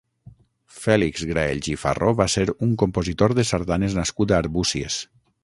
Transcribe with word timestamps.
Fèlix 0.85 1.25
Graells 1.31 1.69
i 1.73 1.75
Farró 1.81 2.13
va 2.21 2.27
ser 2.37 2.47
un 2.69 2.73
compositor 2.85 3.37
de 3.41 3.47
sardanes 3.53 4.01
nascut 4.01 4.35
a 4.35 4.41
Arbúcies. 4.47 4.99